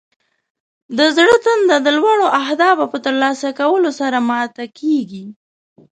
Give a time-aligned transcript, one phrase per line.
[0.97, 5.25] د زړه تنده د لوړو اهدافو په ترلاسه کولو سره ماته کیږي.